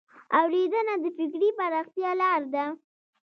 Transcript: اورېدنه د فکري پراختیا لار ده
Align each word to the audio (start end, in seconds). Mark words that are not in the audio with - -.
اورېدنه 0.39 0.93
د 1.03 1.05
فکري 1.17 1.49
پراختیا 1.57 2.11
لار 2.21 2.41
ده 2.53 2.65